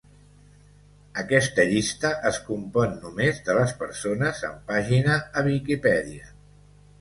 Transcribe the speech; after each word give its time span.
Aquesta 1.23 1.65
llista 1.71 2.09
es 2.29 2.39
compon 2.47 2.95
només 3.03 3.43
de 3.51 3.57
les 3.59 3.75
persones 3.83 4.41
amb 4.49 4.65
pàgina 4.73 5.21
a 5.21 5.45
Viquipèdia. 5.51 6.35